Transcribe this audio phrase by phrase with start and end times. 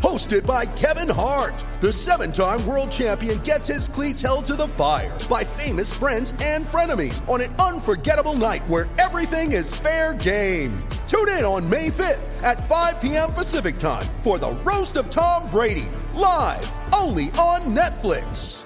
[0.00, 4.66] Hosted by Kevin Hart, the seven time world champion gets his cleats held to the
[4.66, 10.78] fire by famous friends and frenemies on an unforgettable night where everything is fair game.
[11.06, 13.30] Tune in on May 5th at 5 p.m.
[13.32, 18.64] Pacific time for the Roast of Tom Brady, live only on Netflix.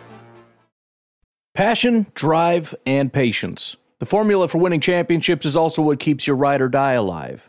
[1.52, 3.76] Passion, drive, and patience.
[3.98, 7.48] The formula for winning championships is also what keeps your ride or die alive.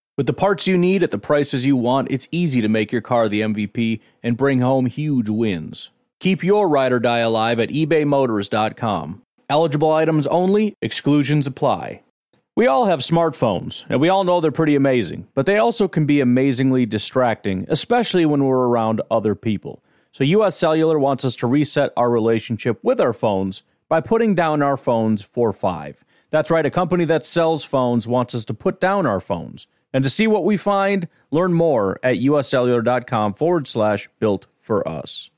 [0.21, 3.01] With the parts you need at the prices you want, it's easy to make your
[3.01, 5.89] car the MVP and bring home huge wins.
[6.19, 9.23] Keep your ride or die alive at ebaymotors.com.
[9.49, 12.03] Eligible items only, exclusions apply.
[12.55, 16.05] We all have smartphones, and we all know they're pretty amazing, but they also can
[16.05, 19.81] be amazingly distracting, especially when we're around other people.
[20.11, 24.61] So, US Cellular wants us to reset our relationship with our phones by putting down
[24.61, 26.05] our phones for five.
[26.29, 29.65] That's right, a company that sells phones wants us to put down our phones.
[29.93, 35.29] And to see what we find, learn more at uscellular.com forward slash built for us.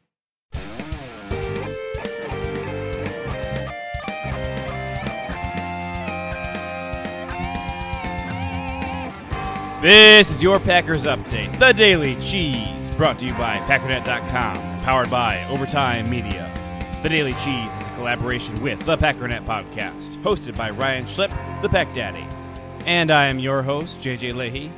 [9.81, 15.45] This is your Packers Update, the Daily Cheese, brought to you by Packernet.com, powered by
[15.49, 16.49] Overtime Media.
[17.01, 21.67] The Daily Cheese is a collaboration with the Packernet Podcast, hosted by Ryan Schlip, the
[21.67, 22.25] Pack Daddy.
[22.85, 24.69] And I am your host, JJ Leahy.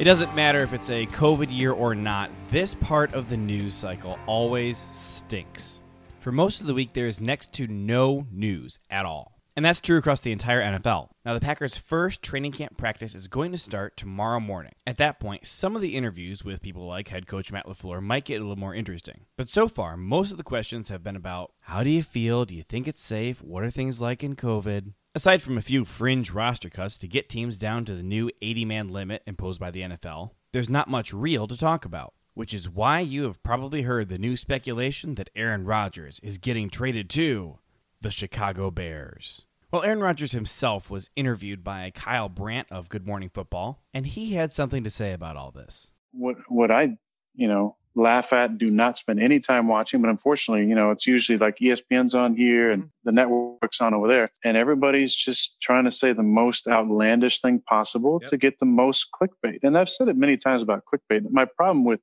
[0.00, 3.72] It doesn't matter if it's a COVID year or not, this part of the news
[3.72, 5.80] cycle always stinks.
[6.18, 9.31] For most of the week, there is next to no news at all.
[9.54, 11.10] And that's true across the entire NFL.
[11.26, 14.72] Now, the Packers' first training camp practice is going to start tomorrow morning.
[14.86, 18.24] At that point, some of the interviews with people like head coach Matt LaFleur might
[18.24, 19.26] get a little more interesting.
[19.36, 22.46] But so far, most of the questions have been about how do you feel?
[22.46, 23.42] Do you think it's safe?
[23.42, 24.94] What are things like in COVID?
[25.14, 28.64] Aside from a few fringe roster cuts to get teams down to the new 80
[28.64, 32.14] man limit imposed by the NFL, there's not much real to talk about.
[32.34, 36.70] Which is why you have probably heard the new speculation that Aaron Rodgers is getting
[36.70, 37.58] traded to
[38.02, 39.46] the Chicago Bears.
[39.72, 44.34] Well, Aaron Rodgers himself was interviewed by Kyle Brandt of Good Morning Football, and he
[44.34, 45.90] had something to say about all this.
[46.12, 46.98] What what I,
[47.34, 51.06] you know, laugh at, do not spend any time watching, but unfortunately, you know, it's
[51.06, 52.90] usually like ESPN's on here and mm-hmm.
[53.04, 57.58] the network's on over there, and everybody's just trying to say the most outlandish thing
[57.60, 58.30] possible yep.
[58.30, 59.60] to get the most clickbait.
[59.62, 61.30] And I've said it many times about clickbait.
[61.30, 62.00] My problem with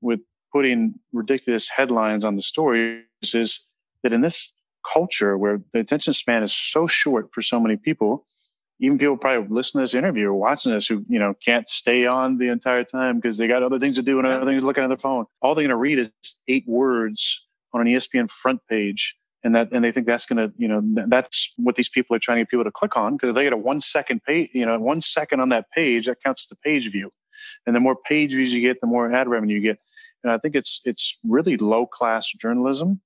[0.00, 0.20] with
[0.50, 3.60] putting ridiculous headlines on the stories is
[4.02, 4.52] that in this
[4.92, 8.26] culture where the attention span is so short for so many people,
[8.80, 12.06] even people probably listen to this interview or watching this who, you know, can't stay
[12.06, 14.82] on the entire time because they got other things to do and other things looking
[14.82, 15.24] at their phone.
[15.40, 16.10] All they're going to read is
[16.48, 17.40] eight words
[17.72, 19.14] on an ESPN front page.
[19.44, 22.20] And that, and they think that's going to, you know, that's what these people are
[22.20, 24.50] trying to get people to click on because if they get a one second page,
[24.52, 27.10] you know, one second on that page, that counts as the page view.
[27.66, 29.78] And the more page views you get, the more ad revenue you get.
[30.22, 33.00] And I think it's, it's really low class journalism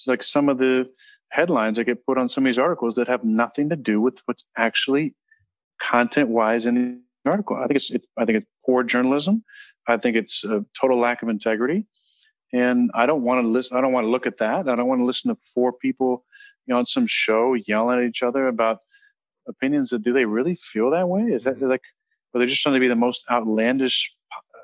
[0.00, 0.88] it's like some of the
[1.28, 4.20] headlines that get put on some of these articles that have nothing to do with
[4.24, 5.14] what's actually
[5.80, 7.56] content wise in the article.
[7.56, 9.44] I think it's, it's I think it's poor journalism.
[9.86, 11.86] I think it's a total lack of integrity.
[12.52, 13.76] And I don't want to listen.
[13.76, 14.68] I don't want to look at that.
[14.68, 16.24] I don't want to listen to four people,
[16.66, 18.78] you know, on some show yelling at each other about
[19.46, 19.90] opinions.
[19.90, 21.22] That do they really feel that way?
[21.22, 21.82] Is that like,
[22.34, 24.12] are they just trying to be the most outlandish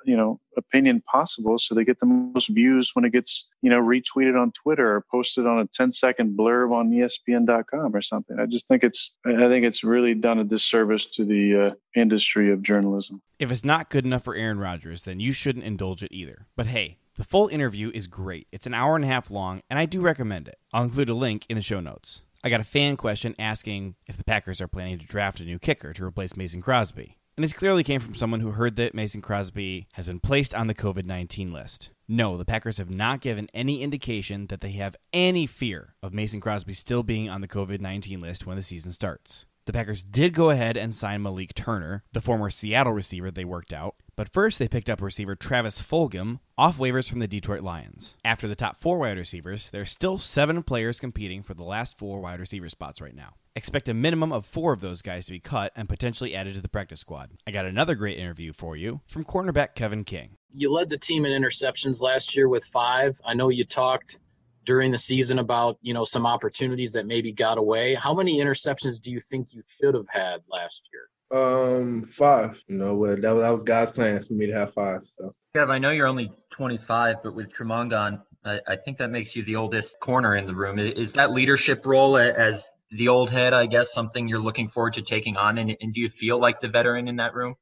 [0.07, 3.81] you know opinion possible so they get the most views when it gets you know
[3.81, 8.39] retweeted on twitter or posted on a 10 second blurb on espn.com or something.
[8.39, 12.53] I just think it's i think it's really done a disservice to the uh, industry
[12.53, 13.21] of journalism.
[13.39, 16.47] If it's not good enough for aaron rodgers then you shouldn't indulge it either.
[16.57, 18.47] But hey the full interview is great.
[18.53, 20.57] It's an hour and a half long and i do recommend it.
[20.73, 22.23] I'll include a link in the show notes.
[22.45, 25.59] I got a fan question asking if the Packers are planning to draft a new
[25.59, 27.19] kicker to replace Mason Crosby.
[27.37, 30.69] And this clearly came from someone who heard that Mason Crosby has been placed on
[30.69, 31.91] the COVID 19 list.
[32.09, 36.41] No, the Packers have not given any indication that they have any fear of Mason
[36.41, 39.47] Crosby still being on the COVID 19 list when the season starts.
[39.67, 43.73] The Packers did go ahead and sign Malik Turner, the former Seattle receiver they worked
[43.73, 48.17] out, but first they picked up receiver Travis Fulgham off waivers from the Detroit Lions.
[48.25, 51.99] After the top four wide receivers, there are still seven players competing for the last
[51.99, 53.35] four wide receiver spots right now.
[53.57, 56.61] Expect a minimum of four of those guys to be cut and potentially added to
[56.61, 57.33] the practice squad.
[57.45, 60.37] I got another great interview for you from cornerback Kevin King.
[60.53, 63.21] You led the team in interceptions last year with five.
[63.25, 64.21] I know you talked
[64.67, 67.95] during the season about you know some opportunities that maybe got away.
[67.95, 71.09] How many interceptions do you think you should have had last year?
[71.33, 72.61] Um, five.
[72.69, 75.01] You know, that, that was God's plan for me to have five.
[75.11, 79.11] So, Kev, I know you're only 25, but with Tramon gone, I, I think that
[79.11, 80.79] makes you the oldest corner in the room.
[80.79, 85.03] Is that leadership role as the old head, I guess, something you're looking forward to
[85.03, 85.59] taking on?
[85.59, 87.57] And, and do you feel like the veteran in that room?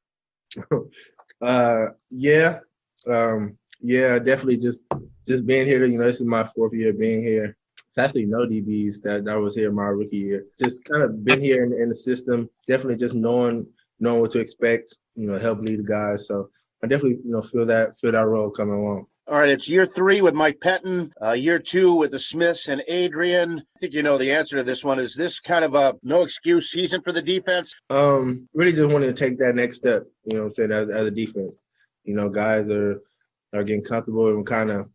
[1.42, 2.58] uh, yeah,
[3.10, 4.56] um, yeah, definitely.
[4.56, 4.84] Just
[5.28, 5.84] just being here.
[5.84, 7.56] You know, this is my fourth year being here.
[7.76, 10.46] It's actually no DBs that that was here my rookie year.
[10.58, 12.46] Just kind of been here in, in the system.
[12.66, 13.66] Definitely just knowing
[14.00, 14.96] knowing what to expect.
[15.14, 16.26] You know, help lead the guys.
[16.26, 16.48] So
[16.82, 19.06] I definitely you know feel that feel that role coming along.
[19.26, 22.82] All right, it's year three with Mike Pettine, uh, year two with the Smiths and
[22.88, 23.60] Adrian.
[23.76, 24.98] I think you know the answer to this one.
[24.98, 27.74] Is this kind of a no excuse season for the defense?
[27.90, 30.04] Um, really just wanted to take that next step.
[30.24, 31.62] You know, what I'm saying as, as a defense.
[32.04, 33.00] You know, guys are
[33.54, 34.88] are getting comfortable and kind of,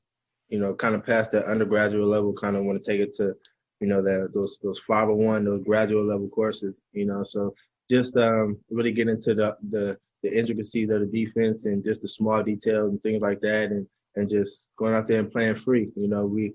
[0.49, 2.33] you know, kind of past that undergraduate level.
[2.33, 3.33] Kind of want to take it to,
[3.79, 6.75] you know, that those those 501, those graduate level courses.
[6.93, 7.53] You know, so
[7.89, 12.07] just um, really get into the the the intricacies of the defense and just the
[12.07, 15.89] small details and things like that and and just going out there and playing free.
[15.95, 16.53] You know, we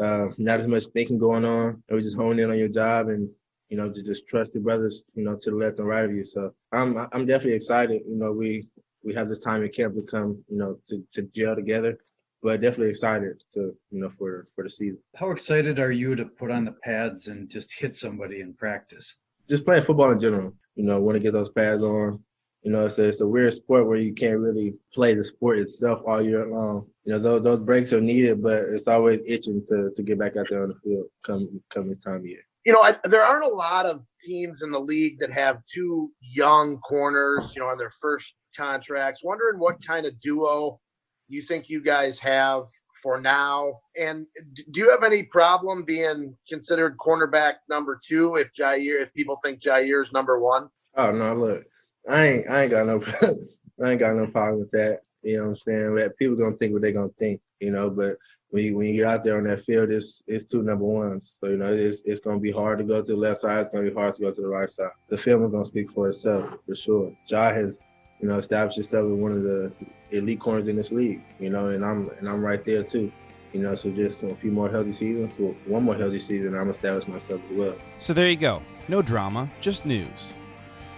[0.00, 1.82] uh, not as much thinking going on.
[1.90, 3.28] We just hone in on your job and
[3.68, 5.04] you know to just trust your brothers.
[5.14, 6.24] You know, to the left and right of you.
[6.24, 8.02] So I'm I'm definitely excited.
[8.08, 8.66] You know, we
[9.04, 10.42] we have this time in camp to come.
[10.48, 11.98] You know, to to gel together.
[12.42, 14.98] But definitely excited to you know for for the season.
[15.16, 19.16] How excited are you to put on the pads and just hit somebody in practice?
[19.48, 20.52] Just playing football in general.
[20.74, 22.20] You know, want to get those pads on.
[22.62, 25.58] You know, it's a, it's a weird sport where you can't really play the sport
[25.58, 26.86] itself all year long.
[27.04, 30.36] You know, those those breaks are needed, but it's always itching to to get back
[30.36, 32.42] out there on the field come come this time of year.
[32.64, 36.12] You know, I, there aren't a lot of teams in the league that have two
[36.20, 39.22] young corners, you know, on their first contracts.
[39.24, 40.80] Wondering what kind of duo
[41.28, 42.64] you think you guys have
[43.02, 44.26] for now, and
[44.70, 49.60] do you have any problem being considered cornerback number two if Jair, if people think
[49.60, 50.68] Jaire is number one?
[50.94, 51.64] Oh no, look,
[52.08, 53.02] I ain't I ain't got no
[53.84, 55.00] I ain't got no problem with that.
[55.22, 55.56] You know what I'm
[55.96, 56.10] saying?
[56.18, 58.16] People gonna think what they gonna think, you know, but
[58.52, 61.38] when you when you get out there on that field, it's it's two number ones.
[61.40, 63.70] So, you know, it's it's gonna be hard to go to the left side, it's
[63.70, 64.90] gonna be hard to go to the right side.
[65.08, 67.12] The film is gonna speak for itself for sure.
[67.26, 67.80] Ja has,
[68.22, 69.72] you know, establish yourself as one of the
[70.10, 73.12] elite corners in this league, you know, and I'm and I'm right there too.
[73.52, 76.70] You know, so just a few more healthy seasons, well, one more healthy season, I'm
[76.70, 77.74] establish myself as well.
[77.98, 78.62] So there you go.
[78.88, 80.32] No drama, just news.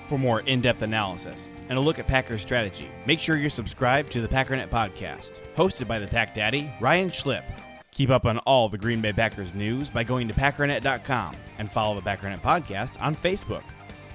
[0.06, 4.12] For more in depth analysis and a look at Packers strategy, make sure you're subscribed
[4.12, 7.42] to the Packernet Podcast, hosted by the Pack Daddy, Ryan Schlip.
[7.90, 11.98] Keep up on all the Green Bay Packers news by going to Packernet.com and follow
[11.98, 13.64] the Packernet Podcast on Facebook.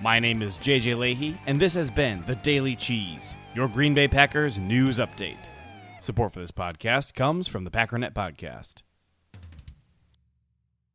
[0.01, 4.07] My name is JJ Leahy, and this has been The Daily Cheese, your Green Bay
[4.07, 5.50] Packers news update.
[6.00, 8.84] Support for this podcast comes from the Packernet Podcast.